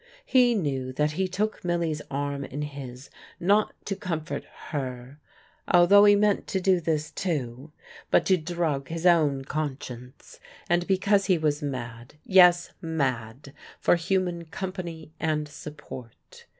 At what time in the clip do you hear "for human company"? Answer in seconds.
13.79-15.11